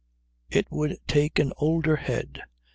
It 0.49 0.65
would 0.71 0.97
take 1.07 1.37
an 1.37 1.53
older 1.59 1.95
head." 1.97 2.41